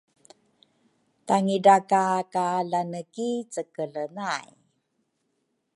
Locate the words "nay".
4.17-4.47